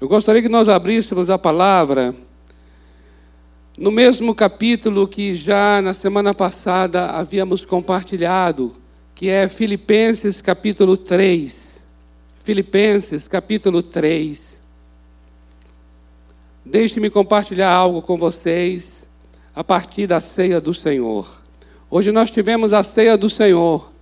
[0.00, 2.14] Eu gostaria que nós abríssemos a palavra
[3.76, 8.74] no mesmo capítulo que já na semana passada havíamos compartilhado,
[9.14, 11.86] que é Filipenses capítulo 3.
[12.42, 14.62] Filipenses capítulo 3.
[16.64, 19.06] Deixe-me compartilhar algo com vocês
[19.54, 21.28] a partir da ceia do Senhor.
[21.90, 23.92] Hoje nós tivemos a ceia do Senhor.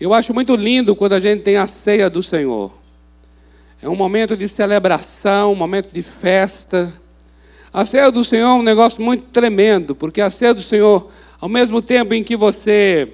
[0.00, 2.77] Eu acho muito lindo quando a gente tem a ceia do Senhor.
[3.80, 6.92] É um momento de celebração, um momento de festa.
[7.72, 11.08] A ceia do Senhor é um negócio muito tremendo, porque a ceia do Senhor,
[11.40, 13.12] ao mesmo tempo em que você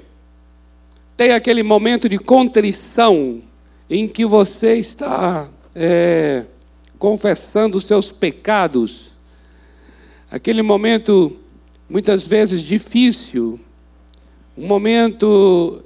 [1.19, 3.43] tem aquele momento de contrição,
[3.91, 6.45] em que você está é,
[6.99, 9.11] confessando os seus pecados,
[10.31, 11.37] aquele momento
[11.91, 13.61] muitas vezes difícil,
[14.57, 15.84] um momento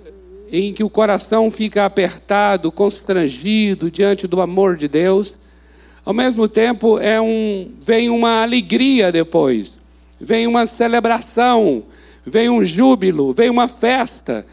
[0.51, 5.39] em que o coração fica apertado, constrangido diante do amor de Deus.
[6.05, 9.79] Ao mesmo tempo, é um, vem uma alegria depois,
[10.21, 11.85] vem uma celebração,
[12.25, 14.47] vem um júbilo, vem uma festa.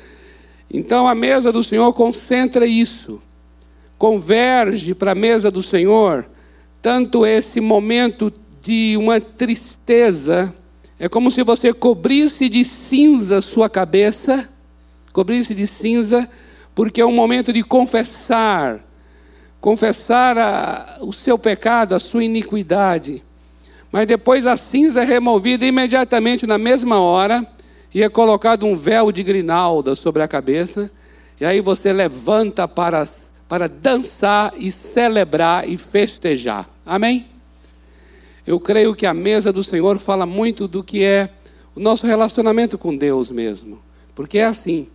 [0.71, 3.21] Então a mesa do Senhor concentra isso,
[3.97, 6.27] converge para a mesa do Senhor,
[6.81, 8.31] tanto esse momento
[8.61, 10.53] de uma tristeza,
[10.99, 14.49] é como se você cobrisse de cinza sua cabeça
[15.15, 16.29] cobrir-se de cinza,
[16.75, 18.81] porque é um momento de confessar,
[19.61, 23.23] confessar a, o seu pecado, a sua iniquidade.
[23.89, 27.47] Mas depois a cinza é removida imediatamente na mesma hora
[27.93, 30.91] e é colocado um véu de grinalda sobre a cabeça,
[31.39, 33.05] e aí você levanta para,
[33.47, 36.69] para dançar e celebrar e festejar.
[36.85, 37.25] Amém?
[38.45, 41.29] Eu creio que a mesa do Senhor fala muito do que é
[41.73, 43.79] o nosso relacionamento com Deus mesmo.
[44.13, 44.89] Porque é assim.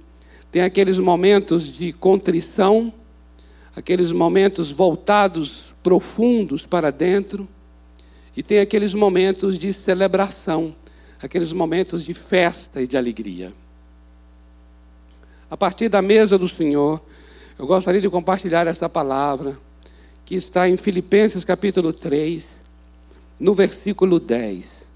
[0.51, 2.93] Tem aqueles momentos de contrição,
[3.75, 7.49] aqueles momentos voltados profundos para dentro,
[8.37, 10.75] e tem aqueles momentos de celebração,
[11.23, 13.53] aqueles momentos de festa e de alegria.
[15.51, 17.01] A partir da mesa do Senhor,
[17.59, 19.59] eu gostaria de compartilhar essa palavra
[20.25, 22.65] que está em Filipenses capítulo 3,
[23.39, 24.91] no versículo 10.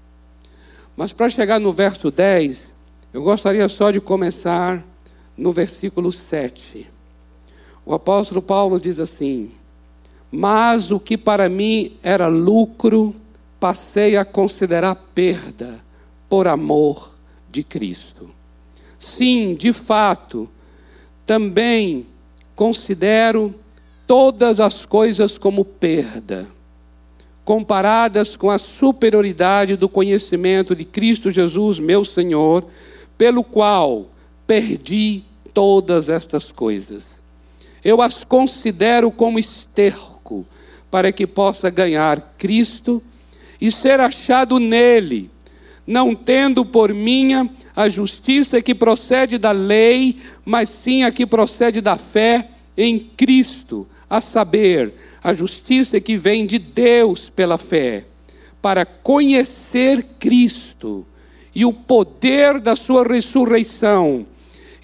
[0.95, 2.75] Mas para chegar no verso 10,
[3.13, 4.83] eu gostaria só de começar
[5.37, 6.87] no versículo 7.
[7.85, 9.51] O apóstolo Paulo diz assim:
[10.31, 13.15] Mas o que para mim era lucro,
[13.59, 15.83] passei a considerar perda
[16.29, 17.15] por amor
[17.51, 18.29] de Cristo.
[18.97, 20.49] Sim, de fato,
[21.25, 22.05] também
[22.55, 23.53] considero
[24.07, 26.47] todas as coisas como perda,
[27.43, 32.65] comparadas com a superioridade do conhecimento de Cristo Jesus, meu Senhor,
[33.17, 34.07] pelo qual
[34.45, 35.23] perdi
[35.53, 37.23] todas estas coisas.
[37.83, 40.45] Eu as considero como esterco,
[40.89, 43.01] para que possa ganhar Cristo
[43.59, 45.29] e ser achado nele,
[45.85, 51.79] não tendo por minha a justiça que procede da lei, mas sim a que procede
[51.79, 58.05] da fé em Cristo, a saber, a justiça que vem de Deus pela fé,
[58.61, 61.05] para conhecer Cristo
[61.53, 64.25] e o poder da sua ressurreição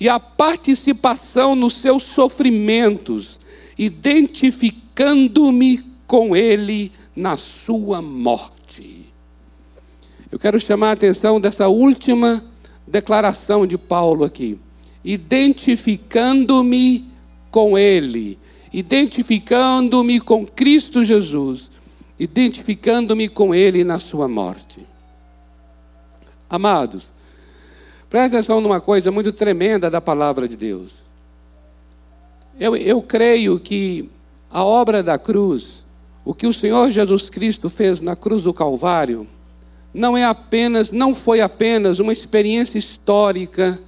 [0.02, 3.40] e a participação nos seus sofrimentos,
[3.78, 9.06] identificando-me com Ele na sua morte.
[10.32, 12.44] Eu quero chamar a atenção dessa última
[12.88, 14.58] declaração de Paulo aqui.
[15.06, 17.08] Identificando-me
[17.52, 18.40] com Ele,
[18.74, 21.70] identificando-me com Cristo Jesus,
[22.18, 24.82] identificando-me com Ele na sua morte.
[26.50, 27.14] Amados,
[28.12, 30.92] Presta atenção numa coisa muito tremenda da palavra de Deus.
[32.60, 34.10] Eu, eu creio que
[34.50, 35.86] a obra da cruz,
[36.26, 39.26] o que o Senhor Jesus Cristo fez na cruz do Calvário,
[39.94, 43.80] não é apenas, não foi apenas uma experiência histórica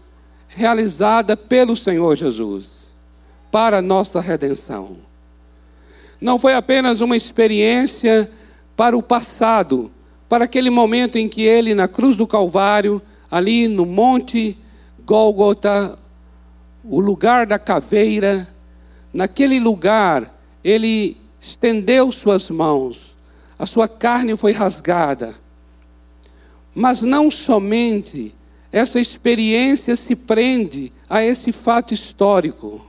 [0.47, 2.95] realizada pelo Senhor Jesus
[3.51, 4.95] para a nossa redenção.
[6.21, 8.31] Não foi apenas uma experiência
[8.73, 9.91] para o passado,
[10.29, 13.01] para aquele momento em que ele na cruz do Calvário
[13.33, 14.55] ali no Monte
[15.03, 15.97] Gólgota,
[16.83, 18.47] o lugar da caveira,
[19.11, 23.17] naquele lugar ele estendeu suas mãos,
[23.57, 25.33] a sua carne foi rasgada.
[26.75, 28.35] Mas não somente
[28.71, 32.85] essa experiência se prende a esse fato histórico.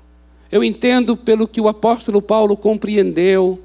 [0.52, 3.62] Eu entendo pelo que o apóstolo Paulo compreendeu,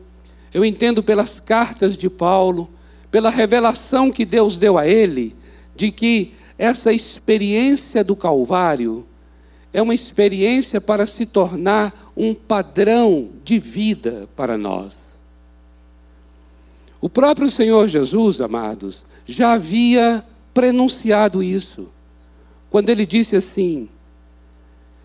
[0.54, 2.70] eu entendo pelas cartas de Paulo,
[3.12, 5.36] pela revelação que Deus deu a ele,
[5.76, 9.08] de que essa experiência do Calvário
[9.72, 15.26] é uma experiência para se tornar um padrão de vida para nós.
[17.00, 21.88] O próprio Senhor Jesus, amados, já havia prenunciado isso.
[22.70, 23.88] Quando ele disse assim: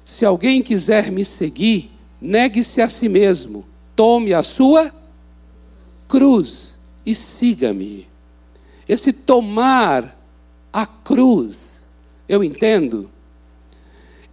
[0.04, 3.64] Se alguém quiser me seguir, negue-se a si mesmo,
[3.94, 4.92] tome a sua
[6.08, 8.08] cruz e siga-me.
[8.88, 10.23] Esse tomar
[10.74, 11.88] a cruz,
[12.28, 13.08] eu entendo,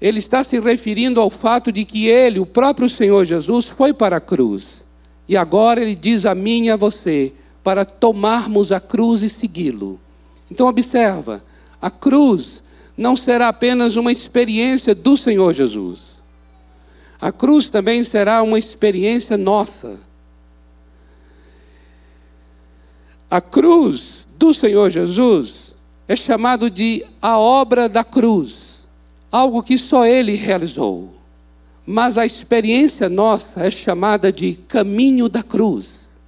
[0.02, 4.18] ele está se referindo ao fato de que ele, o próprio Senhor Jesus, foi para
[4.18, 4.88] a cruz.
[5.30, 7.32] E agora ele diz a mim e a você
[7.64, 10.00] para tomarmos a cruz e segui-lo.
[10.50, 11.44] Então observa,
[11.80, 12.64] a cruz
[12.98, 16.24] não será apenas uma experiência do Senhor Jesus.
[17.22, 20.00] A cruz também será uma experiência nossa.
[23.30, 25.71] A cruz do Senhor Jesus
[26.08, 28.88] é chamado de a obra da cruz,
[29.32, 31.14] algo que só ele realizou.
[31.86, 36.20] Mas a experiência nossa é chamada de caminho da cruz.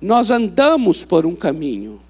[0.00, 2.00] Nós andamos por um caminho.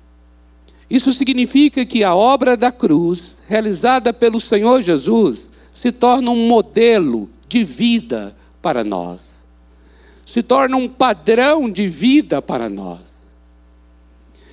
[0.88, 7.28] Isso significa que a obra da cruz, realizada pelo Senhor Jesus, se torna um modelo
[7.48, 9.48] de vida para nós,
[10.26, 13.09] se torna um padrão de vida para nós.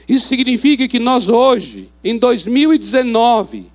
[0.07, 3.65] Isso significa que nós hoje, em 2019,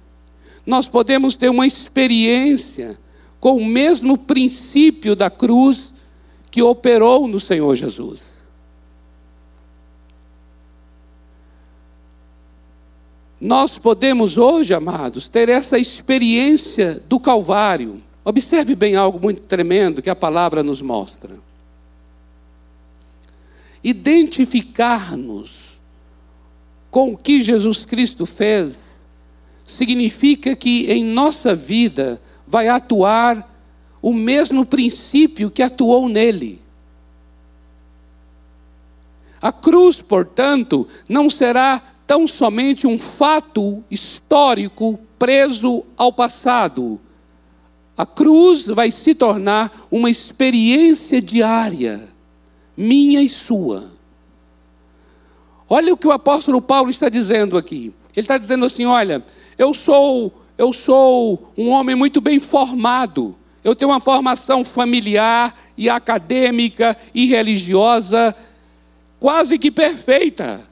[0.64, 2.99] nós podemos ter uma experiência
[3.38, 5.93] com o mesmo princípio da cruz
[6.50, 8.50] que operou no Senhor Jesus.
[13.40, 18.00] Nós podemos hoje, amados, ter essa experiência do Calvário.
[18.25, 21.37] Observe bem algo muito tremendo que a palavra nos mostra.
[23.82, 25.71] Identificar-nos
[26.93, 29.09] com o que Jesus Cristo fez
[29.65, 33.50] significa que em nossa vida vai atuar
[34.03, 36.61] o mesmo princípio que atuou nele.
[39.41, 47.00] A cruz, portanto, não será tão somente um fato histórico preso ao passado.
[47.97, 52.06] A cruz vai se tornar uma experiência diária,
[52.77, 53.92] minha e sua.
[55.74, 57.94] Olha o que o apóstolo Paulo está dizendo aqui.
[58.14, 59.24] Ele está dizendo assim: olha,
[59.56, 63.34] eu sou eu sou um homem muito bem formado.
[63.64, 68.36] Eu tenho uma formação familiar e acadêmica e religiosa
[69.19, 70.69] quase que perfeita.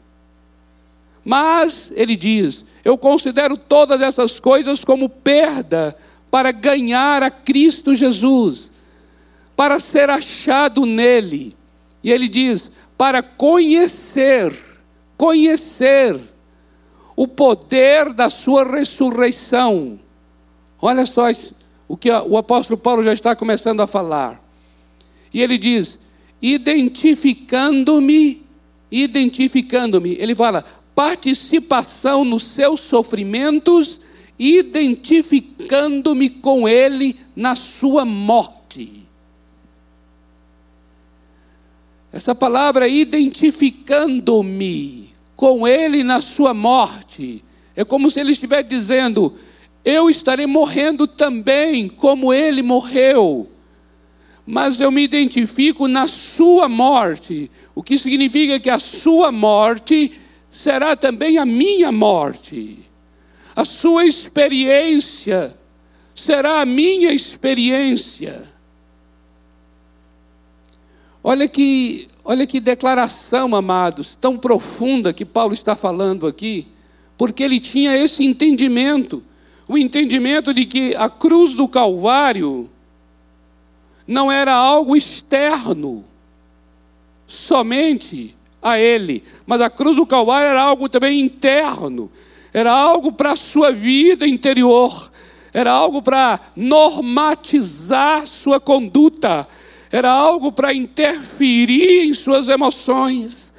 [1.24, 5.96] Mas, ele diz, eu considero todas essas coisas como perda
[6.30, 8.70] para ganhar a Cristo Jesus,
[9.56, 11.56] para ser achado nele.
[12.04, 14.69] E ele diz, para conhecer,
[15.20, 16.18] conhecer
[17.14, 20.00] o poder da sua ressurreição.
[20.80, 21.26] Olha só
[21.86, 24.42] o que o apóstolo Paulo já está começando a falar.
[25.34, 26.00] E ele diz:
[26.40, 28.46] identificando-me,
[28.90, 30.14] identificando-me.
[30.14, 30.64] Ele fala:
[30.94, 34.00] participação nos seus sofrimentos,
[34.38, 39.06] identificando-me com ele na sua morte.
[42.10, 45.09] Essa palavra identificando-me
[45.40, 47.42] com ele na sua morte.
[47.74, 49.38] É como se ele estivesse dizendo:
[49.82, 53.48] Eu estarei morrendo também, como ele morreu.
[54.44, 60.12] Mas eu me identifico na sua morte, o que significa que a sua morte
[60.50, 62.80] será também a minha morte.
[63.56, 65.56] A sua experiência
[66.14, 68.42] será a minha experiência.
[71.24, 76.68] Olha que Olha que declaração, amados, tão profunda que Paulo está falando aqui,
[77.16, 79.22] porque ele tinha esse entendimento
[79.70, 82.68] o entendimento de que a cruz do Calvário
[84.04, 86.04] não era algo externo,
[87.24, 92.10] somente a ele, mas a cruz do Calvário era algo também interno,
[92.52, 95.12] era algo para a sua vida interior,
[95.52, 99.46] era algo para normatizar sua conduta,
[99.90, 103.52] era algo para interferir em suas emoções,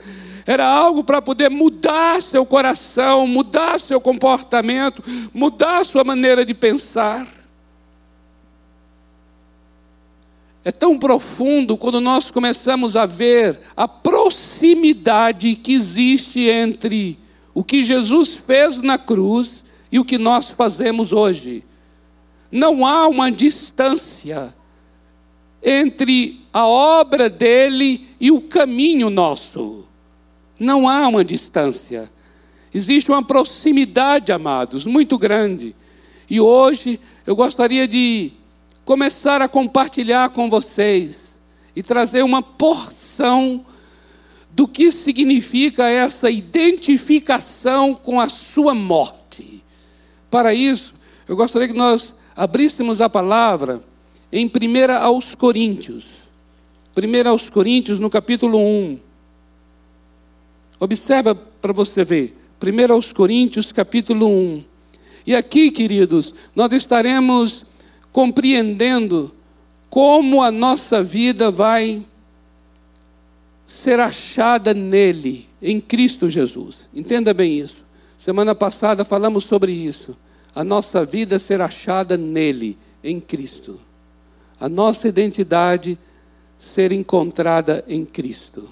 [0.45, 7.27] era algo para poder mudar seu coração, mudar seu comportamento, mudar sua maneira de pensar.
[10.63, 17.19] É tão profundo quando nós começamos a ver a proximidade que existe entre
[17.53, 21.63] o que Jesus fez na cruz e o que nós fazemos hoje.
[22.51, 24.53] Não há uma distância
[25.63, 29.85] entre a obra dele e o caminho nosso.
[30.59, 32.11] Não há uma distância.
[32.73, 35.75] Existe uma proximidade, amados, muito grande.
[36.29, 38.31] E hoje eu gostaria de
[38.85, 41.41] começar a compartilhar com vocês
[41.75, 43.65] e trazer uma porção
[44.51, 49.63] do que significa essa identificação com a sua morte.
[50.29, 50.95] Para isso,
[51.27, 53.81] eu gostaria que nós abríssemos a palavra
[54.31, 56.29] em 1 aos Coríntios.
[56.97, 58.99] 1 aos Coríntios, no capítulo 1.
[60.79, 62.35] Observa para você ver.
[62.61, 64.63] 1 aos Coríntios, capítulo 1.
[65.25, 67.65] E aqui, queridos, nós estaremos
[68.11, 69.33] compreendendo
[69.89, 72.03] como a nossa vida vai
[73.65, 76.89] ser achada nele, em Cristo Jesus.
[76.93, 77.85] Entenda bem isso.
[78.17, 80.17] Semana passada falamos sobre isso.
[80.53, 83.79] A nossa vida ser achada nele, em Cristo.
[84.61, 85.97] A nossa identidade
[86.57, 88.69] ser encontrada em Cristo.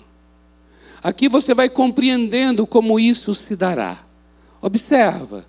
[1.01, 4.03] Aqui você vai compreendendo como isso se dará.
[4.61, 5.45] Observa.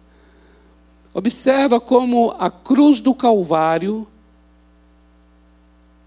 [1.13, 4.09] Observa como a cruz do Calvário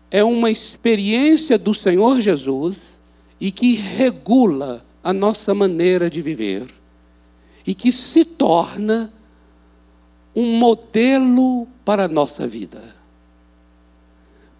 [0.10, 3.02] é uma experiência do Senhor Jesus
[3.40, 6.68] e que regula a nossa maneira de viver
[7.68, 9.14] e que se torna
[10.36, 12.93] um modelo para a nossa vida.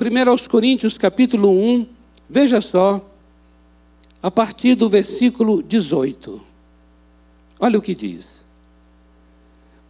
[0.08, 1.88] 1 aos Coríntios capítulo 1,
[2.30, 3.10] veja só,
[4.22, 6.42] a partir do versículo 18.
[7.60, 8.46] Olha o que diz.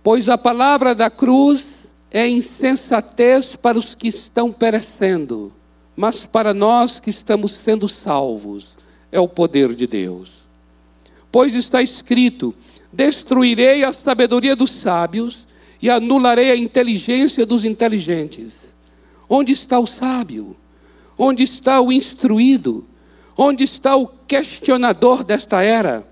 [0.04, 5.54] Pois a palavra da cruz é insensatez para os que estão perecendo,
[5.96, 8.78] mas para nós que estamos sendo salvos,
[9.12, 10.44] é o poder de Deus.
[11.32, 12.54] Pois está escrito:
[12.92, 15.48] Destruirei a sabedoria dos sábios
[15.82, 18.73] e anularei a inteligência dos inteligentes.
[19.30, 20.56] Onde está o sábio?
[21.18, 22.86] Onde está o instruído?
[23.38, 26.08] Onde está o questionador desta era?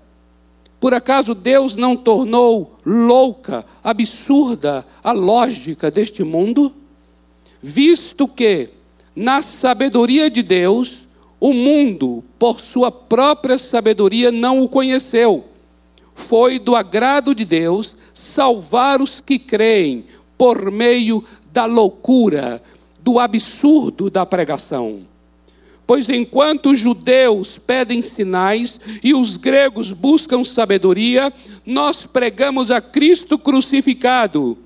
[0.80, 6.72] Por acaso Deus não tornou louca, absurda a lógica deste mundo?
[7.62, 8.70] Visto que,
[9.14, 11.06] na sabedoria de Deus,
[11.38, 15.44] o mundo, por sua própria sabedoria, não o conheceu.
[16.14, 20.04] Foi do agrado de Deus salvar os que creem
[20.36, 22.62] por meio da loucura,
[23.02, 25.06] do absurdo da pregação.
[25.86, 31.32] Pois enquanto os judeus pedem sinais e os gregos buscam sabedoria,
[31.66, 34.56] nós pregamos a Cristo crucificado,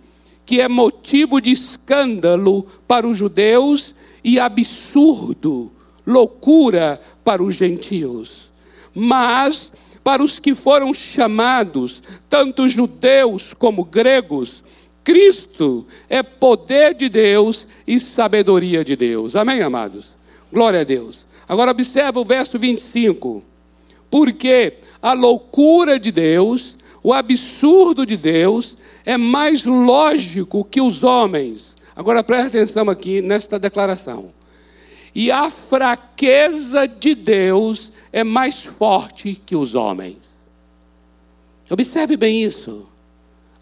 [0.45, 5.73] que é motivo de escândalo para os judeus e absurdo
[6.07, 8.53] loucura para os gentios.
[8.95, 9.73] Mas
[10.05, 14.63] para os que foram chamados, tanto judeus como gregos,
[15.07, 19.37] Cristo é poder de Deus e sabedoria de Deus.
[19.37, 20.19] Amém, amados?
[20.53, 21.29] Glória a Deus.
[21.49, 23.41] Agora observa o verso 25.
[24.11, 31.77] Porque a loucura de Deus, o absurdo de Deus, é mais lógico que os homens.
[31.95, 34.35] Agora preste atenção aqui nesta declaração.
[35.15, 40.53] E a fraqueza de Deus é mais forte que os homens.
[41.71, 42.89] Observe bem isso.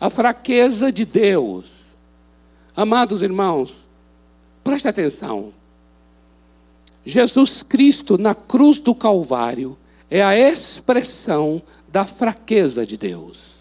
[0.05, 1.97] A fraqueza de Deus.
[2.77, 3.89] Amados irmãos,
[4.63, 5.55] preste atenção.
[7.07, 9.79] Jesus Cristo na cruz do Calvário
[10.11, 13.61] é a expressão da fraqueza de Deus.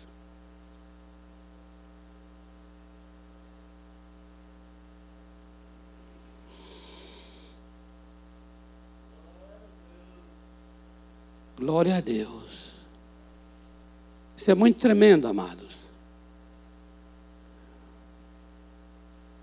[11.58, 12.74] Glória a Deus.
[14.36, 15.73] Isso é muito tremendo, amados.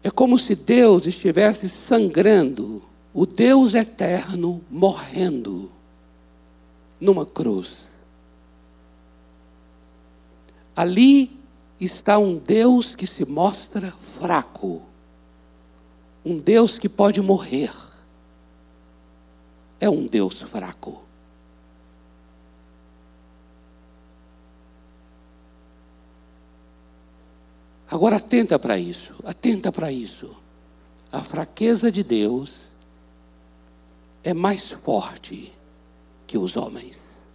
[0.03, 5.71] É como se Deus estivesse sangrando, o Deus eterno morrendo
[7.01, 8.07] numa cruz.
[10.75, 11.39] Ali
[11.81, 14.83] está um Deus que se mostra fraco,
[16.25, 17.73] um Deus que pode morrer.
[19.79, 21.10] É um Deus fraco.
[27.91, 30.31] Agora atenta para isso, atenta para isso.
[31.11, 32.79] A fraqueza de Deus
[34.23, 35.53] é mais forte
[36.27, 37.29] que os homens.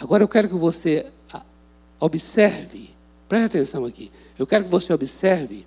[0.00, 1.06] Agora eu quero que você
[2.00, 2.90] observe,
[3.28, 4.10] preste atenção aqui.
[4.36, 5.64] Eu quero que você observe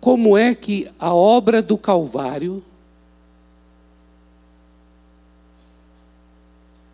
[0.00, 2.62] como é que a obra do Calvário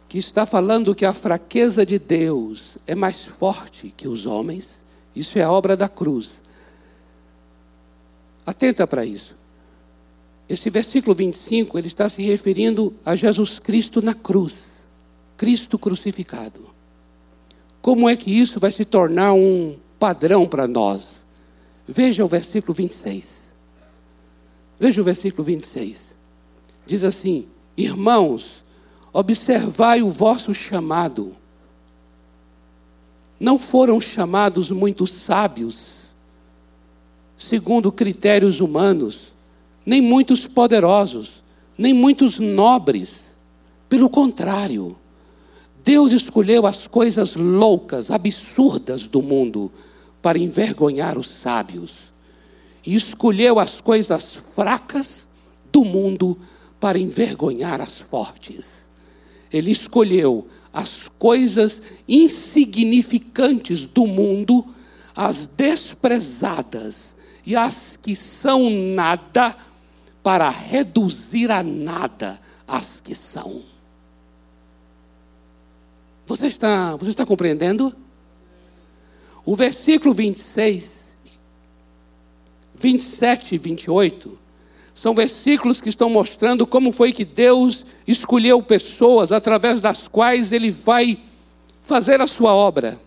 [0.09, 4.85] que está falando que a fraqueza de Deus é mais forte que os homens,
[5.15, 6.43] isso é a obra da cruz.
[8.47, 9.37] Atenta para isso.
[10.49, 14.89] Esse versículo 25, ele está se referindo a Jesus Cristo na cruz,
[15.37, 16.71] Cristo crucificado.
[17.83, 21.27] Como é que isso vai se tornar um padrão para nós?
[21.87, 23.55] Veja o versículo 26.
[24.81, 26.19] Veja o versículo 26.
[26.87, 27.47] diz assim:
[27.77, 28.65] Irmãos,
[29.19, 31.35] observai o vosso chamado.
[33.41, 36.15] Não foram chamados muitos sábios,
[37.37, 39.35] segundo critérios humanos,
[39.85, 41.43] nem muitos poderosos,
[41.77, 43.37] nem muitos nobres.
[43.89, 44.97] Pelo contrário,
[45.83, 49.73] Deus escolheu as coisas loucas, absurdas do mundo
[50.23, 52.13] para envergonhar os sábios,
[52.87, 55.29] e escolheu as coisas fracas
[55.73, 56.39] do mundo
[56.79, 58.88] para envergonhar as fortes.
[59.53, 64.67] Ele escolheu as coisas insignificantes do mundo,
[65.15, 69.57] as desprezadas e as que são nada,
[70.23, 73.63] para reduzir a nada as que são.
[76.27, 77.95] Você está, você está compreendendo?
[79.45, 81.17] O versículo 26,
[82.75, 84.39] 27 e 28
[84.99, 90.73] são versículos que estão mostrando como foi que Deus escolheu pessoas através das quais Ele
[90.73, 91.21] vai
[91.85, 93.01] fazer a sua obra.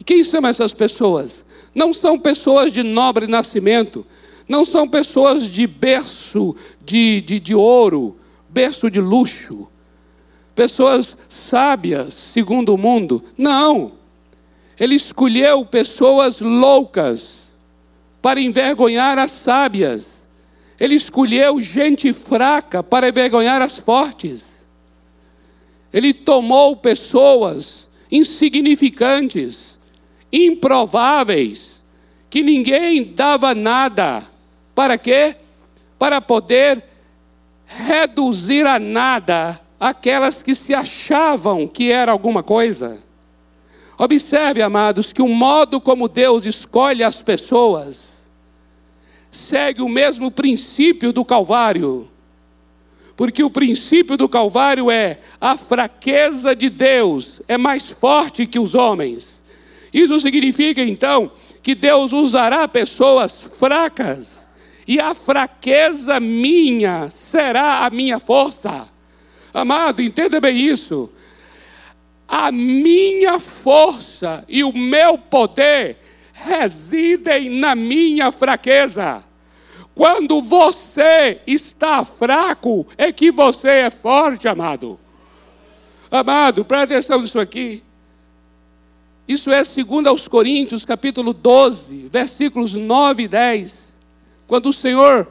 [0.00, 1.44] E quem são essas pessoas?
[1.74, 4.06] Não são pessoas de nobre nascimento,
[4.48, 8.16] não são pessoas de berço de, de, de ouro,
[8.48, 9.68] berço de luxo,
[10.54, 13.22] pessoas sábias, segundo o mundo.
[13.36, 13.92] Não.
[14.80, 17.58] Ele escolheu pessoas loucas
[18.22, 20.25] para envergonhar as sábias.
[20.78, 24.68] Ele escolheu gente fraca para envergonhar as fortes.
[25.92, 29.80] Ele tomou pessoas insignificantes,
[30.30, 31.84] improváveis,
[32.28, 34.24] que ninguém dava nada.
[34.74, 35.36] Para quê?
[35.98, 36.84] Para poder
[37.64, 43.02] reduzir a nada aquelas que se achavam que era alguma coisa.
[43.98, 48.15] Observe, amados, que o modo como Deus escolhe as pessoas
[49.36, 52.10] segue o mesmo princípio do Calvário.
[53.16, 58.74] Porque o princípio do Calvário é a fraqueza de Deus é mais forte que os
[58.74, 59.42] homens.
[59.92, 61.30] Isso significa então
[61.62, 64.48] que Deus usará pessoas fracas
[64.86, 68.88] e a fraqueza minha será a minha força.
[69.52, 71.10] Amado, entenda bem isso.
[72.28, 75.98] A minha força e o meu poder
[76.32, 79.25] residem na minha fraqueza.
[79.96, 85.00] Quando você está fraco, é que você é forte, amado.
[86.10, 87.82] Amado, presta atenção nisso aqui.
[89.26, 93.98] Isso é segundo aos Coríntios, capítulo 12, versículos 9 e 10.
[94.46, 95.28] Quando o Senhor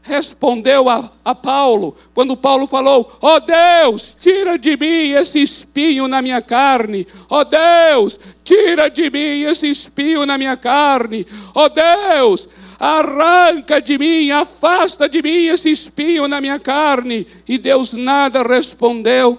[0.00, 6.08] respondeu a, a Paulo, quando Paulo falou: Ó oh Deus, tira de mim esse espinho
[6.08, 11.66] na minha carne, ó oh Deus, tira de mim esse espinho na minha carne, ó
[11.66, 17.26] oh Deus, arranca de mim, afasta de mim esse espinho na minha carne.
[17.46, 19.38] E Deus nada respondeu.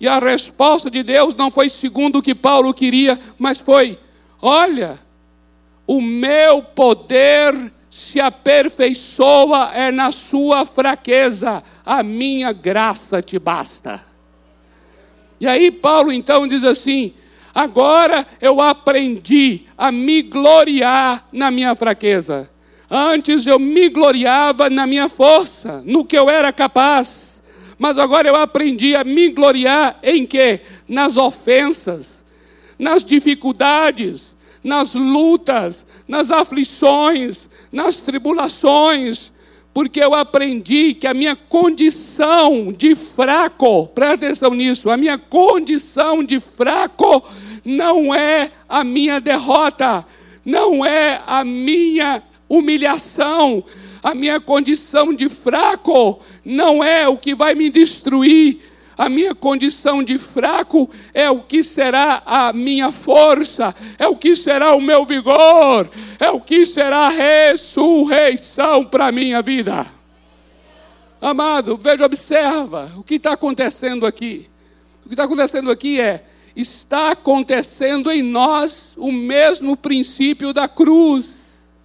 [0.00, 3.98] E a resposta de Deus não foi segundo o que Paulo queria, mas foi:
[4.40, 4.98] olha,
[5.86, 14.06] o meu poder se aperfeiçoa é na sua fraqueza, a minha graça te basta.
[15.40, 17.12] E aí Paulo então diz assim:
[17.58, 22.48] agora eu aprendi a me gloriar na minha fraqueza.
[22.88, 27.42] Antes eu me gloriava na minha força, no que eu era capaz.
[27.76, 30.60] Mas agora eu aprendi a me gloriar em quê?
[30.88, 32.24] Nas ofensas,
[32.78, 39.32] nas dificuldades, nas lutas, nas aflições, nas tribulações,
[39.74, 46.22] porque eu aprendi que a minha condição de fraco, presta atenção nisso, a minha condição
[46.22, 47.24] de fraco
[47.64, 50.06] não é a minha derrota,
[50.44, 53.62] não é a minha humilhação,
[54.02, 58.58] a minha condição de fraco não é o que vai me destruir,
[58.96, 64.34] a minha condição de fraco é o que será a minha força, é o que
[64.34, 69.86] será o meu vigor, é o que será a ressurreição para a minha vida.
[71.20, 74.48] Amado, veja, observa o que está acontecendo aqui.
[75.04, 81.78] O que está acontecendo aqui é: está acontecendo em nós o mesmo princípio da cruz.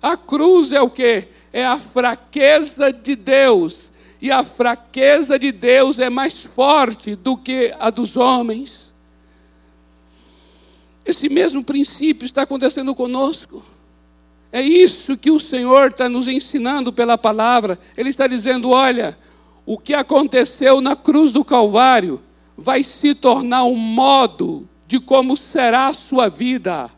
[0.00, 1.28] A cruz é o que?
[1.52, 7.74] É a fraqueza de Deus e a fraqueza de Deus é mais forte do que
[7.78, 8.94] a dos homens.
[11.04, 13.64] Esse mesmo princípio está acontecendo conosco.
[14.52, 17.78] É isso que o Senhor está nos ensinando pela palavra.
[17.96, 19.16] Ele está dizendo: olha,
[19.64, 22.20] o que aconteceu na cruz do Calvário
[22.60, 26.90] vai se tornar um modo de como será a sua vida.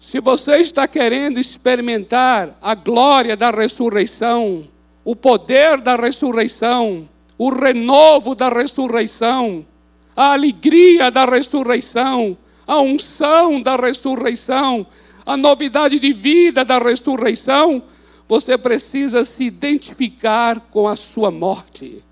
[0.00, 4.66] Se você está querendo experimentar a glória da ressurreição,
[5.04, 9.64] o poder da ressurreição, o renovo da ressurreição,
[10.16, 14.84] a alegria da ressurreição, a unção da ressurreição,
[15.24, 17.82] a novidade de vida da ressurreição,
[18.28, 22.04] você precisa se identificar com a sua morte.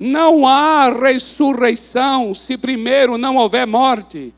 [0.00, 4.32] Não há ressurreição se primeiro não houver morte.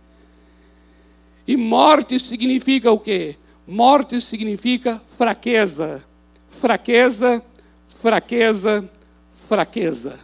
[1.47, 3.37] E morte significa o quê?
[3.67, 6.05] Morte significa fraqueza.
[6.51, 7.43] Fraqueza,
[7.87, 8.91] fraqueza,
[9.33, 10.19] fraqueza.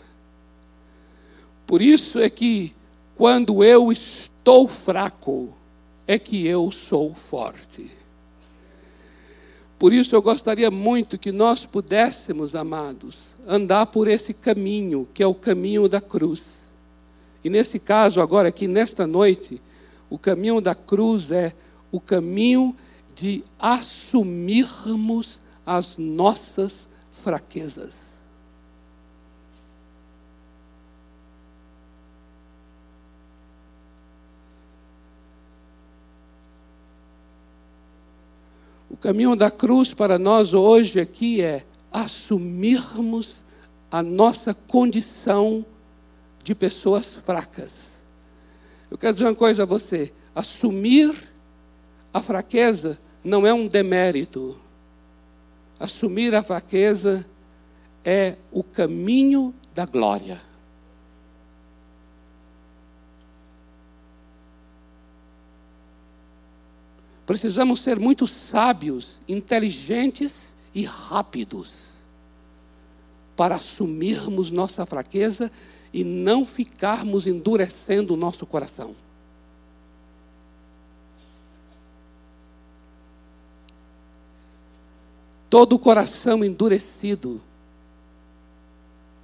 [1.64, 2.74] Por isso é que
[3.16, 5.54] quando eu estou fraco,
[6.06, 8.01] é que eu sou forte.
[9.82, 15.26] Por isso eu gostaria muito que nós pudéssemos, amados, andar por esse caminho, que é
[15.26, 16.78] o caminho da cruz.
[17.42, 19.60] E nesse caso, agora aqui nesta noite,
[20.08, 21.52] o caminho da cruz é
[21.90, 22.76] o caminho
[23.12, 28.11] de assumirmos as nossas fraquezas.
[39.02, 43.44] Caminho da cruz para nós hoje aqui é assumirmos
[43.90, 45.66] a nossa condição
[46.44, 48.08] de pessoas fracas.
[48.88, 51.12] Eu quero dizer uma coisa a você: assumir
[52.14, 54.56] a fraqueza não é um demérito.
[55.80, 57.26] Assumir a fraqueza
[58.04, 60.40] é o caminho da glória.
[67.32, 71.94] Precisamos ser muito sábios, inteligentes e rápidos
[73.34, 75.50] para assumirmos nossa fraqueza
[75.94, 78.94] e não ficarmos endurecendo o nosso coração.
[85.48, 87.40] Todo coração endurecido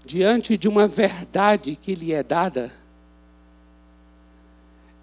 [0.03, 2.73] diante de uma verdade que lhe é dada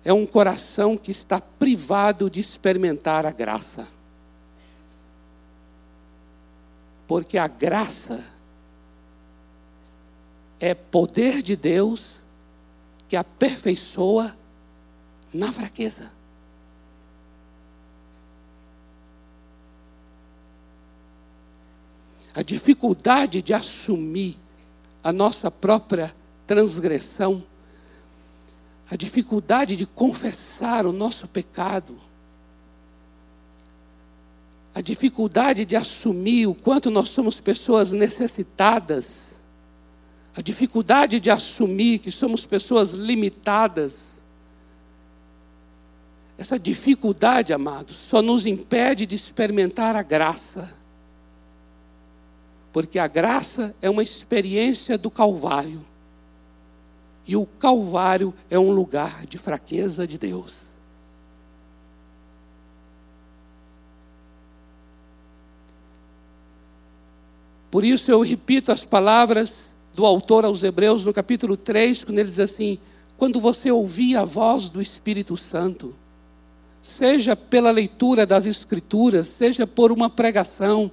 [0.06, 3.88] é um coração que está privado de experimentar a graça.
[7.08, 8.24] Porque a graça
[10.60, 12.20] é poder de Deus
[13.10, 14.38] que aperfeiçoa
[15.34, 16.12] na fraqueza.
[22.32, 24.38] A dificuldade de assumir
[25.04, 26.14] a nossa própria
[26.46, 27.44] transgressão,
[28.90, 31.96] a dificuldade de confessar o nosso pecado,
[34.74, 39.48] a dificuldade de assumir o quanto nós somos pessoas necessitadas,
[40.36, 44.16] a dificuldade de assumir que somos pessoas limitadas,
[46.38, 50.78] essa dificuldade, amados, só nos impede de experimentar a graça.
[52.74, 55.86] Porque a graça é uma experiência do Calvário.
[57.28, 60.76] E o Calvário é um lugar de fraqueza de Deus.
[67.72, 72.30] Por isso eu repito as palavras do autor aos Hebreus, no capítulo 3, quando ele
[72.30, 72.78] diz assim:
[73.18, 75.96] quando você ouvir a voz do Espírito Santo,
[76.82, 80.92] seja pela leitura das Escrituras, seja por uma pregação,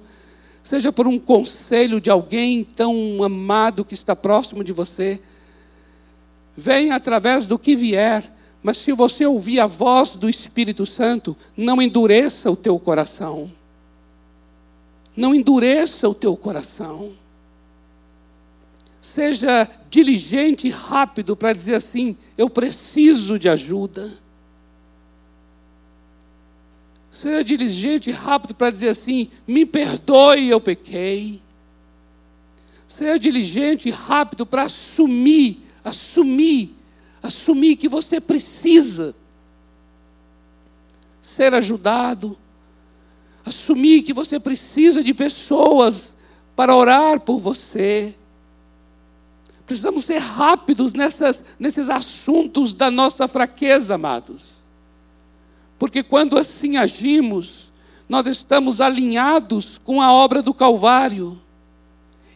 [0.63, 5.21] seja por um conselho de alguém tão amado que está próximo de você,
[6.55, 11.81] venha através do que vier, mas se você ouvir a voz do Espírito Santo, não
[11.81, 13.51] endureça o teu coração.
[15.15, 17.11] Não endureça o teu coração.
[19.01, 24.13] Seja diligente e rápido para dizer assim: eu preciso de ajuda.
[27.11, 31.41] Seja diligente e rápido para dizer assim: me perdoe, eu pequei.
[32.87, 36.75] Seja diligente e rápido para assumir, assumir,
[37.21, 39.15] assumir que você precisa
[41.21, 42.37] ser ajudado,
[43.45, 46.15] assumir que você precisa de pessoas
[46.55, 48.15] para orar por você
[49.65, 54.63] Precisamos ser rápidos nessas, nesses assuntos da nossa fraqueza, amados.
[55.79, 57.71] Porque quando assim agimos,
[58.07, 61.39] nós estamos alinhados com a obra do Calvário.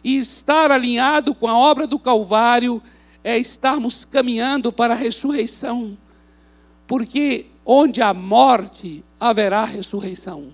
[0.02, 2.82] E estar alinhado com a obra do Calvário
[3.28, 5.98] é estarmos caminhando para a ressurreição.
[6.86, 10.50] Porque onde há morte, haverá ressurreição.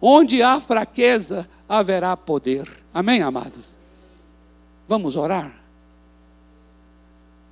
[0.00, 2.68] Onde há fraqueza, haverá poder.
[2.94, 3.76] Amém, amados?
[4.86, 5.52] Vamos orar?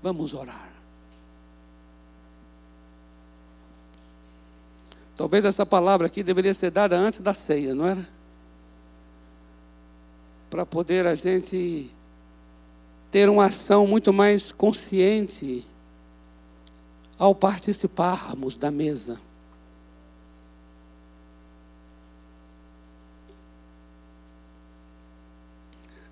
[0.01, 0.71] Vamos orar.
[5.17, 8.09] Talvez essa palavra aqui deveria ser dada antes da ceia, não era?
[10.49, 11.93] Para poder a gente
[13.11, 15.67] ter uma ação muito mais consciente
[17.19, 19.21] ao participarmos da mesa.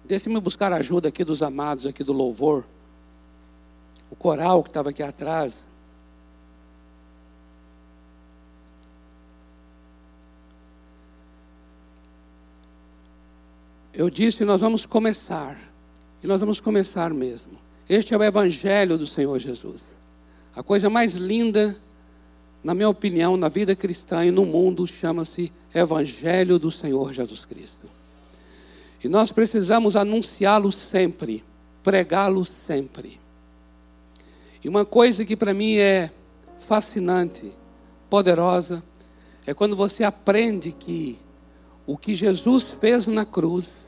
[0.04, 2.64] Deixe-me buscar ajuda aqui dos amados, aqui do louvor.
[4.10, 5.68] O coral que estava aqui atrás.
[13.92, 15.67] Eu disse, nós vamos começar.
[16.22, 17.52] E nós vamos começar mesmo.
[17.88, 20.00] Este é o Evangelho do Senhor Jesus.
[20.54, 21.76] A coisa mais linda,
[22.62, 27.86] na minha opinião, na vida cristã e no mundo, chama-se Evangelho do Senhor Jesus Cristo.
[29.02, 31.44] E nós precisamos anunciá-lo sempre,
[31.84, 33.20] pregá-lo sempre.
[34.62, 36.10] E uma coisa que para mim é
[36.58, 37.52] fascinante,
[38.10, 38.82] poderosa,
[39.46, 41.16] é quando você aprende que
[41.86, 43.87] o que Jesus fez na cruz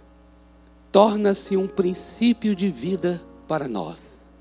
[0.92, 4.32] torna-se um princípio de vida para nós.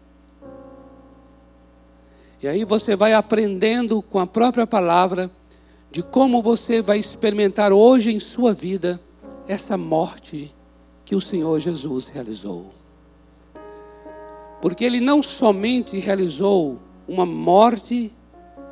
[2.42, 5.30] E aí você vai aprendendo com a própria palavra
[5.92, 9.00] de como você vai experimentar hoje em sua vida
[9.48, 10.56] essa morte
[11.04, 12.70] que o Senhor Jesus realizou.
[14.62, 18.14] Porque ele não somente realizou uma morte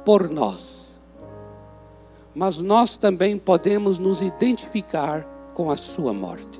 [0.05, 1.01] por nós,
[2.35, 6.57] mas nós também podemos nos identificar com a sua morte.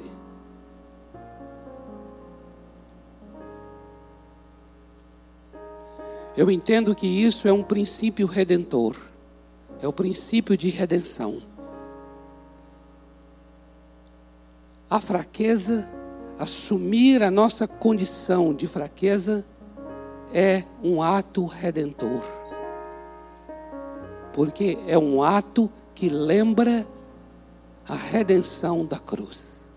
[6.38, 8.95] Eu entendo que isso é um princípio redentor,
[9.82, 11.41] é o princípio de redenção.
[14.88, 15.89] A fraqueza,
[16.38, 19.43] assumir a nossa condição de fraqueza,
[20.32, 22.21] é um ato redentor.
[24.32, 26.88] Porque é um ato que lembra
[27.89, 29.73] a redenção da cruz.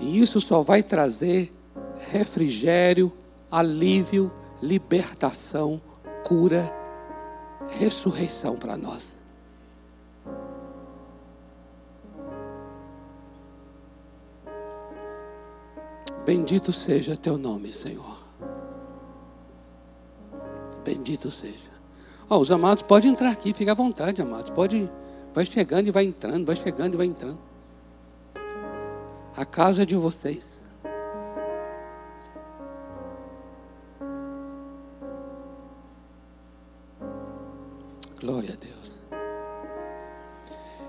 [0.00, 1.54] E isso só vai trazer
[2.10, 3.12] refrigério,
[3.50, 5.80] alívio, libertação,
[6.24, 6.72] cura,
[7.68, 9.24] ressurreição para nós.
[16.24, 18.24] Bendito seja teu nome, Senhor.
[20.82, 21.72] Bendito seja.
[22.28, 24.50] Oh, os amados podem entrar aqui, fica à vontade, amados.
[24.50, 24.90] Pode,
[25.34, 27.38] vai chegando e vai entrando, vai chegando e vai entrando.
[29.36, 30.53] A casa é de vocês.
[38.24, 39.04] Glória a Deus.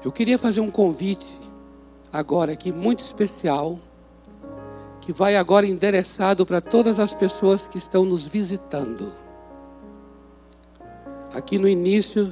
[0.01, 1.37] Eu queria fazer um convite
[2.09, 3.77] agora aqui muito especial,
[5.01, 9.11] que vai agora endereçado para todas as pessoas que estão nos visitando.
[11.33, 12.31] Aqui no início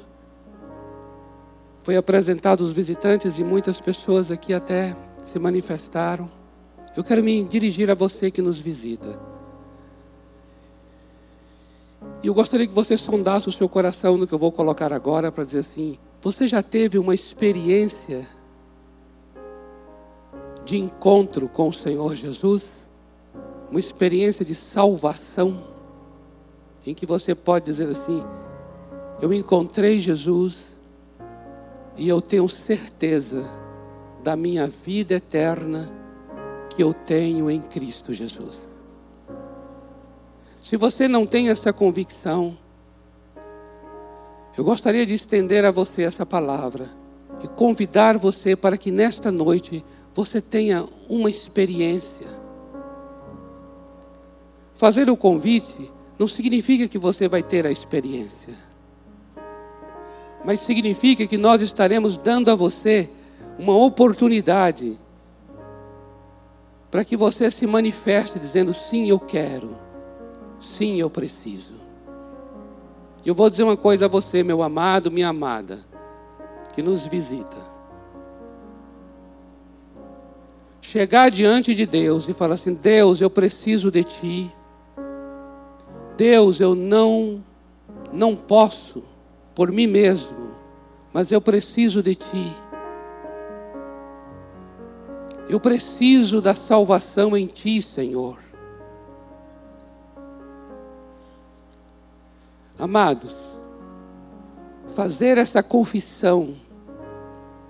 [1.81, 6.31] foi apresentado os visitantes e muitas pessoas aqui até se manifestaram.
[6.95, 9.32] Eu quero me dirigir a você que nos visita.
[12.23, 15.29] E eu gostaria que você sondasse o seu coração no que eu vou colocar agora
[15.29, 18.25] para dizer assim: você já teve uma experiência
[20.63, 22.89] de encontro com o Senhor Jesus?
[23.69, 25.61] Uma experiência de salvação?
[26.85, 28.23] Em que você pode dizer assim:
[29.21, 30.81] eu encontrei Jesus
[31.97, 33.43] e eu tenho certeza
[34.23, 35.93] da minha vida eterna
[36.69, 38.72] que eu tenho em Cristo Jesus.
[40.63, 42.57] Se você não tem essa convicção,
[44.57, 46.89] eu gostaria de estender a você essa palavra
[47.43, 52.27] e convidar você para que nesta noite você tenha uma experiência.
[54.73, 58.53] Fazer o convite não significa que você vai ter a experiência,
[60.45, 63.09] mas significa que nós estaremos dando a você
[63.59, 64.97] uma oportunidade
[66.89, 69.82] para que você se manifeste dizendo: sim, eu quero.
[70.63, 71.75] Sim, eu preciso.
[73.25, 75.81] Eu vou dizer uma coisa a você, meu amado, minha amada,
[76.73, 77.57] que nos visita.
[80.81, 84.51] Chegar diante de Deus e falar assim: Deus, eu preciso de Ti.
[86.15, 87.43] Deus, eu não,
[88.11, 89.03] não posso
[89.53, 90.51] por mim mesmo,
[91.11, 92.53] mas eu preciso de Ti.
[95.49, 98.42] Eu preciso da salvação em Ti, Senhor.
[102.83, 103.33] Amados,
[104.89, 106.53] fazer essa confissão,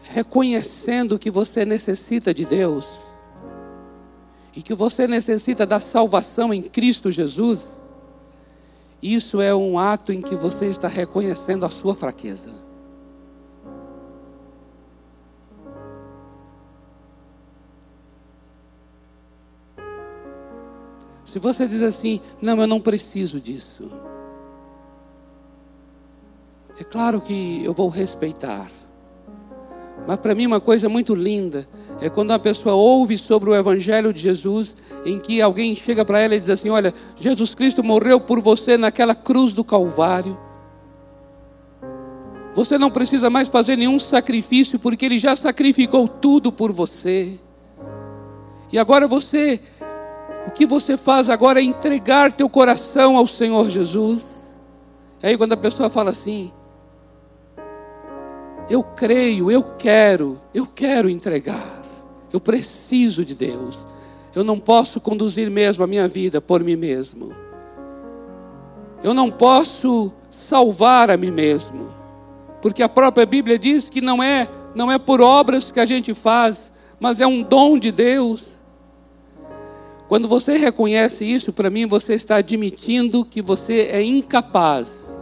[0.01, 3.11] reconhecendo que você necessita de Deus
[4.55, 7.95] e que você necessita da salvação em Cristo Jesus,
[9.03, 12.49] isso é um ato em que você está reconhecendo a sua fraqueza.
[21.23, 23.91] Se você diz assim, não, eu não preciso disso.
[26.79, 28.69] É claro que eu vou respeitar.
[30.07, 31.67] Mas para mim uma coisa muito linda
[32.01, 36.19] é quando uma pessoa ouve sobre o Evangelho de Jesus, em que alguém chega para
[36.19, 40.37] ela e diz assim: Olha, Jesus Cristo morreu por você naquela cruz do Calvário.
[42.55, 47.39] Você não precisa mais fazer nenhum sacrifício, porque Ele já sacrificou tudo por você.
[48.71, 49.61] E agora você,
[50.47, 54.61] o que você faz agora é entregar teu coração ao Senhor Jesus.
[55.21, 56.51] E aí quando a pessoa fala assim,
[58.69, 61.83] eu creio, eu quero, eu quero entregar.
[62.31, 63.87] Eu preciso de Deus.
[64.33, 67.33] Eu não posso conduzir mesmo a minha vida por mim mesmo.
[69.03, 71.89] Eu não posso salvar a mim mesmo.
[72.61, 76.13] Porque a própria Bíblia diz que não é, não é por obras que a gente
[76.13, 78.65] faz, mas é um dom de Deus.
[80.07, 85.12] Quando você reconhece isso, para mim você está admitindo que você é incapaz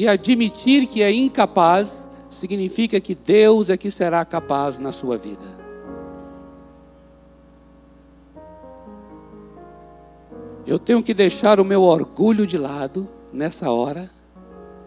[0.00, 5.44] e admitir que é incapaz significa que Deus é que será capaz na sua vida.
[10.66, 14.10] Eu tenho que deixar o meu orgulho de lado nessa hora.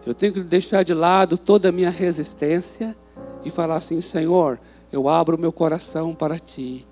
[0.03, 2.97] Eu tenho que deixar de lado toda a minha resistência
[3.45, 4.59] e falar assim: Senhor,
[4.91, 6.87] eu abro meu coração para ti.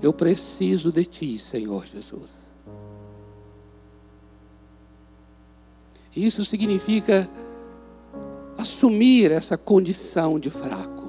[0.00, 2.54] Eu preciso de ti, Senhor Jesus.
[6.14, 7.28] Isso significa
[8.64, 11.04] assumir essa condição de fraco.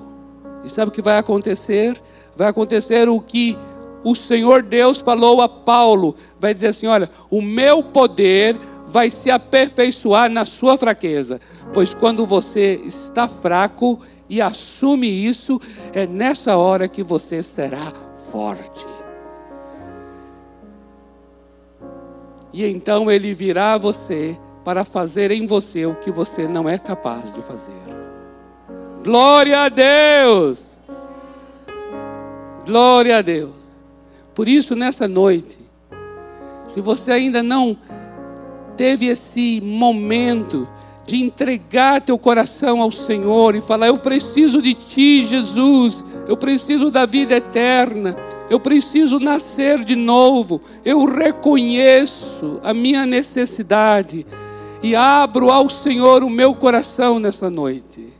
[0.63, 1.99] E sabe o que vai acontecer?
[2.35, 3.57] Vai acontecer o que
[4.03, 6.15] o Senhor Deus falou a Paulo.
[6.39, 11.39] Vai dizer assim: Olha, o meu poder vai se aperfeiçoar na sua fraqueza.
[11.73, 15.61] Pois quando você está fraco e assume isso,
[15.93, 17.93] é nessa hora que você será
[18.31, 18.87] forte.
[22.51, 26.79] E então ele virá a você para fazer em você o que você não é
[26.79, 27.71] capaz de fazer.
[29.03, 30.81] Glória a Deus!
[32.65, 33.85] Glória a Deus!
[34.33, 35.59] Por isso, nessa noite,
[36.65, 37.77] se você ainda não
[38.75, 40.67] teve esse momento
[41.05, 46.89] de entregar teu coração ao Senhor e falar: Eu preciso de Ti, Jesus, eu preciso
[46.89, 48.17] da vida eterna,
[48.49, 54.25] eu preciso nascer de novo, eu reconheço a minha necessidade
[54.81, 58.13] e abro ao Senhor o meu coração nesta noite.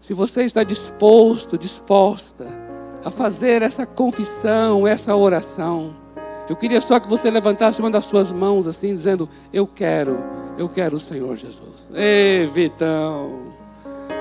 [0.00, 2.46] Se você está disposto, disposta
[3.04, 5.94] a fazer essa confissão, essa oração,
[6.48, 10.18] eu queria só que você levantasse uma das suas mãos assim, dizendo: Eu quero,
[10.58, 11.88] eu quero o Senhor Jesus.
[11.94, 13.52] Ei, Vitão,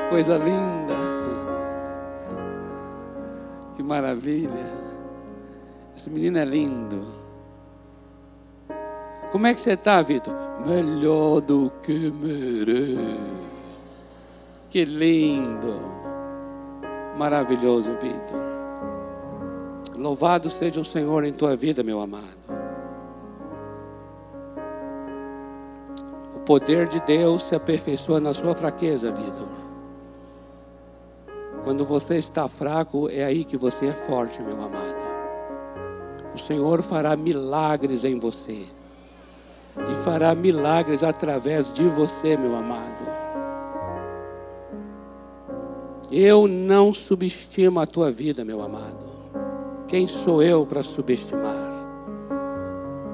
[0.10, 0.96] coisa linda,
[3.76, 4.90] que maravilha.
[5.96, 7.06] Esse menino é lindo.
[9.32, 10.49] Como é que você está, Vitor?
[10.66, 13.50] Melhor do que mereço.
[14.70, 15.80] Que lindo.
[17.18, 18.40] Maravilhoso, Vitor.
[19.98, 22.40] Louvado seja o Senhor em tua vida, meu amado.
[26.36, 29.48] O poder de Deus se aperfeiçoa na sua fraqueza, Vitor.
[31.64, 35.00] Quando você está fraco, é aí que você é forte, meu amado.
[36.34, 38.66] O Senhor fará milagres em você
[39.78, 43.08] e fará milagres através de você, meu amado.
[46.12, 49.10] Eu não subestimo a tua vida, meu amado.
[49.88, 51.70] Quem sou eu para subestimar?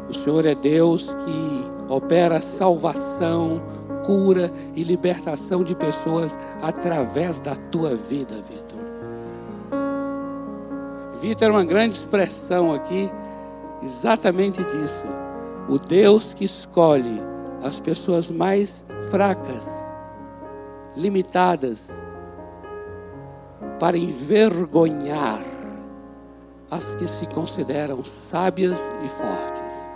[0.09, 3.61] O Senhor é Deus que opera salvação,
[4.05, 8.85] cura e libertação de pessoas através da tua vida, Vitor.
[11.19, 13.09] Vitor é uma grande expressão aqui
[13.81, 15.24] exatamente disso
[15.67, 17.22] o Deus que escolhe
[17.63, 19.68] as pessoas mais fracas,
[20.95, 22.07] limitadas,
[23.80, 25.41] para envergonhar
[26.70, 29.95] as que se consideram sábias e fortes.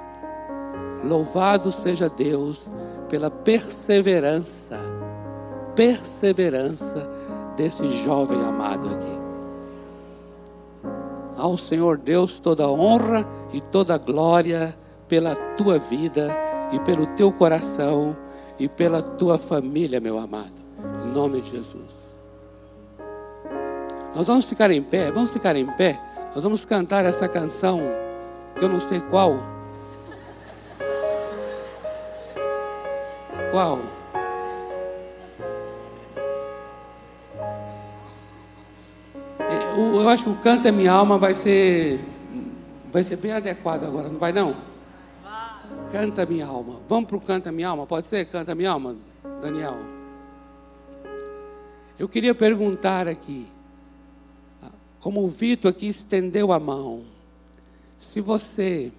[1.04, 2.72] Louvado seja Deus
[3.08, 4.78] pela perseverança,
[5.76, 7.10] perseverança
[7.56, 9.20] desse jovem amado aqui.
[11.38, 14.78] Ao Senhor Deus toda honra e toda glória
[15.10, 16.32] pela tua vida
[16.72, 18.16] e pelo teu coração
[18.60, 20.62] e pela tua família, meu amado.
[21.04, 22.18] Em nome de Jesus.
[24.16, 26.00] Nós vamos ficar em pé, vamos ficar em pé.
[26.34, 27.82] Nós vamos cantar essa canção,
[28.56, 29.40] que eu não sei qual.
[33.52, 33.80] Qual?
[39.40, 42.00] É, eu acho que o Canta Minha Alma vai ser
[42.92, 44.70] vai ser bem adequado agora, não vai não?
[45.92, 46.80] Canta Minha Alma.
[46.88, 47.86] Vamos para o Canta Minha Alma?
[47.86, 48.26] Pode ser?
[48.26, 48.96] Canta Minha Alma,
[49.42, 49.78] Daniel.
[51.98, 53.48] Eu queria perguntar aqui,
[55.00, 57.04] como o Vitor aqui estendeu a mão,
[57.98, 58.92] se você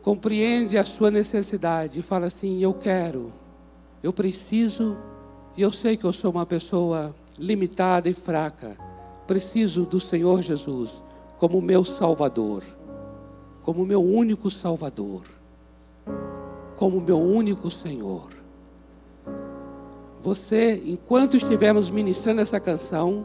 [0.00, 3.32] compreende a sua necessidade e fala assim: Eu quero,
[4.02, 4.96] eu preciso,
[5.56, 8.76] e eu sei que eu sou uma pessoa limitada e fraca,
[9.26, 11.02] preciso do Senhor Jesus
[11.42, 12.62] como meu Salvador,
[13.64, 15.22] como meu único Salvador,
[16.82, 18.26] como meu único Senhor.
[20.20, 23.24] Você, enquanto estivermos ministrando essa canção,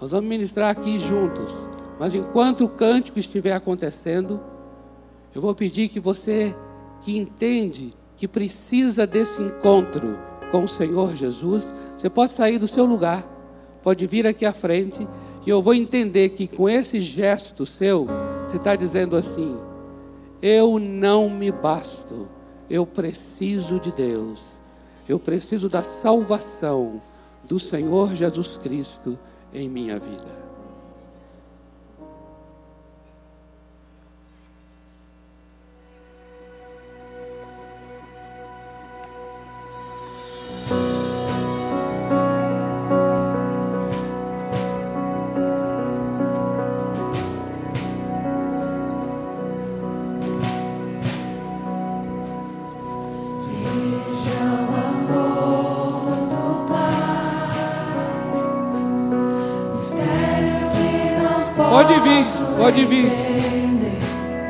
[0.00, 1.52] nós vamos ministrar aqui juntos,
[2.00, 4.40] mas enquanto o cântico estiver acontecendo,
[5.32, 6.52] eu vou pedir que você
[7.00, 10.18] que entende que precisa desse encontro
[10.50, 13.24] com o Senhor Jesus, você pode sair do seu lugar,
[13.84, 15.06] pode vir aqui à frente,
[15.46, 18.08] e eu vou entender que com esse gesto seu,
[18.48, 19.56] você está dizendo assim:
[20.42, 22.34] eu não me basto,
[22.68, 24.40] eu preciso de Deus,
[25.08, 27.00] eu preciso da salvação
[27.44, 29.18] do Senhor Jesus Cristo
[29.52, 30.45] em minha vida.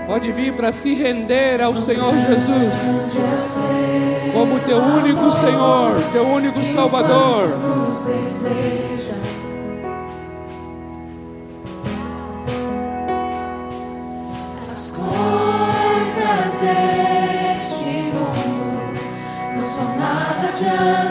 [0.07, 3.61] Pode vir para se render ao Senhor Jesus.
[4.33, 7.43] Como teu único Senhor, teu único Salvador.
[14.65, 19.01] As coisas deste mundo
[19.57, 21.06] não são nada diante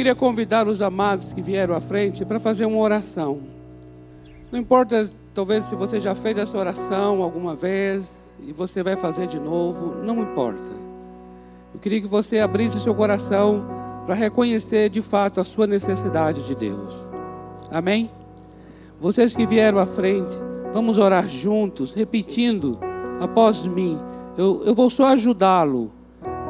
[0.00, 3.40] queria convidar os amados que vieram à frente para fazer uma oração.
[4.50, 9.26] Não importa, talvez, se você já fez essa oração alguma vez e você vai fazer
[9.26, 10.72] de novo, não importa.
[11.74, 13.62] Eu queria que você abrisse seu coração
[14.06, 16.96] para reconhecer de fato a sua necessidade de Deus.
[17.70, 18.10] Amém?
[18.98, 20.34] Vocês que vieram à frente,
[20.72, 22.78] vamos orar juntos, repetindo
[23.20, 23.98] após mim.
[24.34, 25.92] Eu, eu vou só ajudá-lo,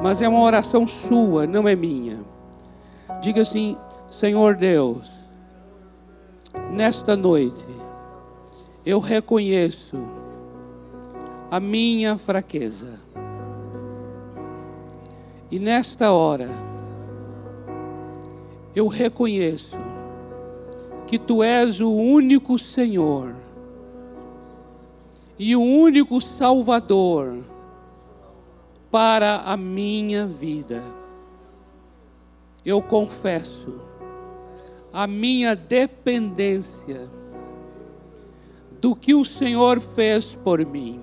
[0.01, 2.31] mas é uma oração sua, não é minha.
[3.21, 3.77] Diga assim:
[4.11, 5.25] Senhor Deus,
[6.71, 7.67] nesta noite,
[8.85, 9.99] eu reconheço
[11.51, 13.01] a minha fraqueza.
[15.51, 16.49] E nesta hora,
[18.75, 19.77] eu reconheço
[21.07, 23.35] que tu és o único Senhor
[25.37, 27.39] e o único Salvador
[28.91, 31.00] para a minha vida.
[32.65, 33.81] Eu confesso
[34.93, 37.09] a minha dependência
[38.81, 41.01] do que o Senhor fez por mim.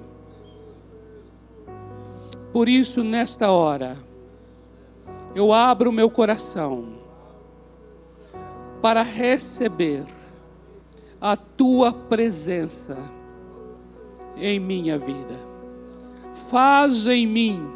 [2.52, 3.98] Por isso, nesta hora,
[5.36, 6.98] eu abro meu coração
[8.82, 10.06] para receber
[11.20, 12.98] a tua presença
[14.36, 15.36] em minha vida.
[16.50, 17.68] Faz em mim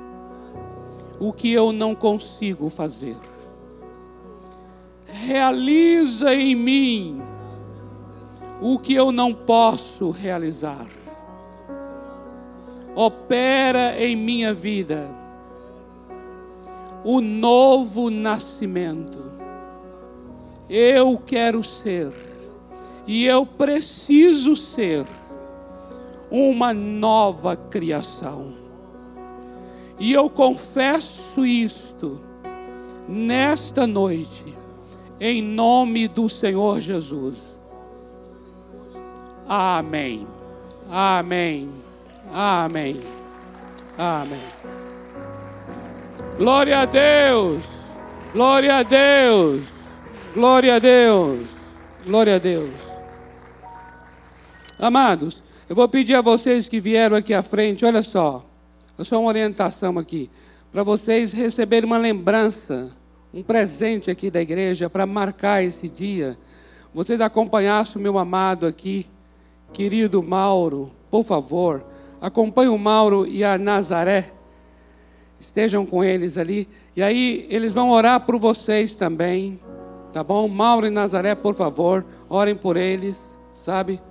[1.20, 3.18] o que eu não consigo fazer.
[5.24, 7.22] Realiza em mim
[8.60, 10.88] o que eu não posso realizar.
[12.96, 15.08] Opera em minha vida
[17.04, 19.32] o novo nascimento.
[20.68, 22.12] Eu quero ser
[23.06, 25.06] e eu preciso ser
[26.32, 28.54] uma nova criação.
[30.00, 32.20] E eu confesso isto
[33.08, 34.61] nesta noite,
[35.24, 37.62] em nome do Senhor Jesus.
[39.48, 40.28] Amém.
[40.90, 41.70] Amém.
[42.34, 43.00] Amém.
[43.96, 44.42] Amém.
[46.40, 47.62] Glória a Deus.
[48.34, 49.62] Glória a Deus.
[50.34, 51.40] Glória a Deus.
[52.04, 52.74] Glória a Deus.
[54.80, 58.44] Amados, eu vou pedir a vocês que vieram aqui à frente, olha só,
[58.98, 60.28] é só uma orientação aqui,
[60.72, 62.92] para vocês receberem uma lembrança,
[63.34, 66.38] um presente aqui da igreja para marcar esse dia.
[66.94, 69.08] Vocês acompanhassem o meu amado aqui,
[69.74, 71.84] querido Mauro, por favor,
[72.20, 74.32] acompanhe o Mauro e a Nazaré,
[75.40, 79.60] estejam com eles ali, e aí eles vão orar por vocês também,
[80.12, 80.48] tá bom?
[80.48, 84.02] Mauro e Nazaré, por favor, orem por eles, sabe?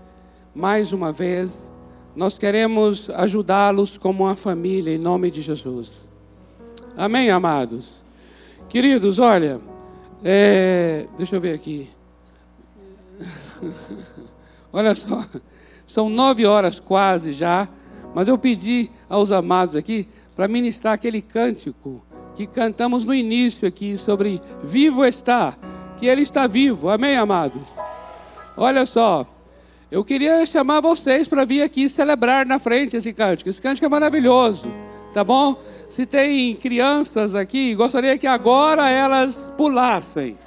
[0.55, 1.73] mais uma vez,
[2.15, 6.11] nós queremos ajudá-los como uma família, em nome de Jesus.
[6.97, 8.00] Amém, amados?
[8.71, 9.61] Queridos, olha,
[10.23, 11.91] é, deixa eu ver aqui.
[14.73, 15.25] olha só,
[15.85, 17.69] são nove horas quase já,
[18.15, 20.07] mas eu pedi aos amados aqui
[20.37, 22.01] para ministrar aquele cântico
[22.37, 25.59] que cantamos no início aqui sobre vivo está,
[25.99, 26.91] que ele está vivo.
[26.91, 27.69] Amém, amados?
[28.57, 29.27] Olha só,
[29.91, 33.51] eu queria chamar vocês para vir aqui celebrar na frente esse cântico.
[33.51, 34.73] Esse cântico é maravilhoso,
[35.13, 35.61] tá bom?
[35.91, 40.39] Se tem crianças aqui, gostaria que agora elas pulassem.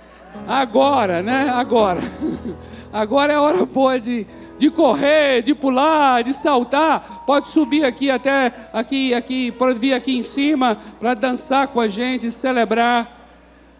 [0.47, 1.49] Agora, né?
[1.49, 1.99] Agora.
[2.93, 4.25] Agora é hora boa de,
[4.57, 7.23] de correr, de pular, de saltar.
[7.25, 11.87] Pode subir aqui até aqui, aqui, pode vir aqui em cima para dançar com a
[11.87, 13.27] gente, celebrar.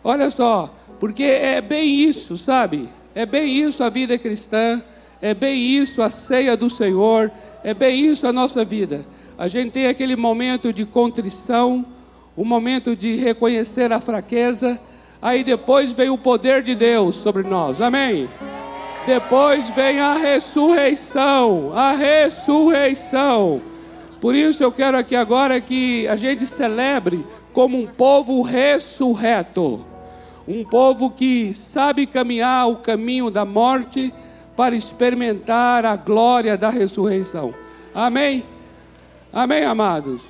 [0.04, 2.90] Olha só, porque é bem isso, sabe?
[3.14, 4.82] É bem isso a vida cristã.
[5.24, 7.32] É bem isso a ceia do Senhor,
[7.64, 9.06] é bem isso a nossa vida.
[9.38, 11.86] A gente tem aquele momento de contrição,
[12.36, 14.80] o momento de reconhecer a fraqueza,
[15.22, 17.82] aí depois vem o poder de Deus sobre nós.
[17.82, 18.30] Amém?
[19.06, 23.62] Depois vem a ressurreição, a ressurreição.
[24.22, 29.86] Por isso eu quero aqui agora que a gente celebre como um povo ressurreto,
[30.48, 34.14] um povo que sabe caminhar o caminho da morte
[34.56, 37.54] para experimentar a glória da ressurreição.
[37.94, 38.44] Amém?
[39.34, 40.22] Amém, amados?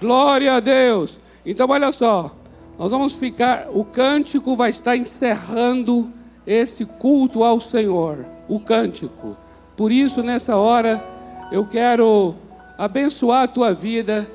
[0.00, 1.18] Glória a Deus.
[1.44, 2.30] Então, olha só,
[2.78, 6.12] nós vamos ficar, o cântico vai estar encerrando
[6.46, 9.36] esse culto ao Senhor, o cântico.
[9.76, 11.04] Por isso, nessa hora,
[11.50, 12.36] eu quero
[12.78, 14.30] abençoar a tua vida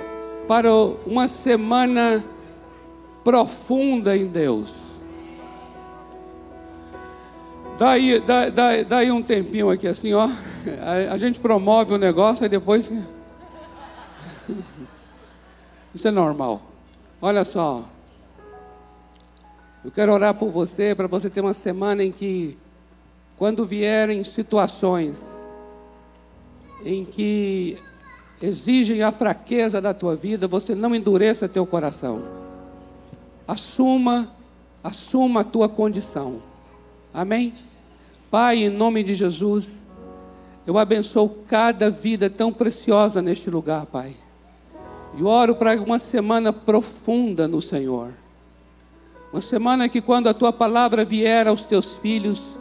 [0.45, 0.74] para
[1.05, 2.22] uma semana
[3.24, 4.76] profunda em Deus.
[7.80, 8.22] Daí,
[8.88, 10.28] daí, um tempinho aqui assim, ó.
[11.09, 12.91] A gente promove o negócio e depois.
[15.93, 16.62] Isso é normal.
[17.22, 17.84] Olha só.
[19.84, 22.58] Eu quero orar por você, para você ter uma semana em que,
[23.38, 25.38] quando vierem situações
[26.86, 27.78] em que
[28.41, 32.22] exigem a fraqueza da tua vida, você não endureça teu coração.
[33.47, 34.32] Assuma,
[34.84, 36.41] assuma a tua condição.
[37.14, 37.54] Amém?
[38.30, 39.88] Pai, em nome de Jesus,
[40.66, 44.16] eu abençoo cada vida tão preciosa neste lugar, Pai.
[45.18, 48.14] E oro para uma semana profunda no Senhor.
[49.32, 52.59] Uma semana que quando a tua palavra vier aos teus filhos,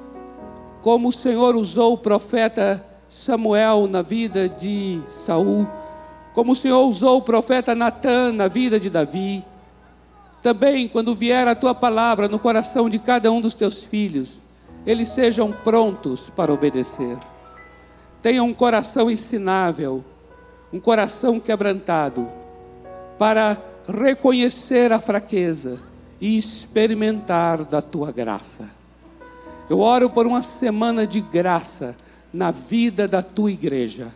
[0.82, 5.66] como o Senhor usou o profeta Samuel na vida de Saul,
[6.32, 9.44] como o Senhor usou o profeta Natan na vida de Davi,
[10.42, 14.46] também quando vier a tua palavra no coração de cada um dos teus filhos,
[14.86, 17.18] eles sejam prontos para obedecer.
[18.22, 20.04] Tenham um coração ensinável,
[20.72, 22.28] um coração quebrantado,
[23.20, 25.78] para reconhecer a fraqueza
[26.18, 28.70] e experimentar da tua graça.
[29.68, 31.94] Eu oro por uma semana de graça
[32.32, 34.08] na vida da tua igreja,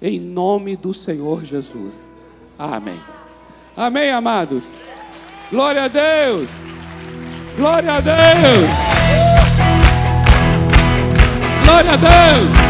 [0.00, 2.14] em nome do Senhor Jesus.
[2.58, 2.98] Amém.
[3.76, 4.64] Amém, amados.
[5.50, 6.48] Glória a Deus.
[7.58, 8.70] Glória a Deus.
[11.62, 12.65] Glória a Deus.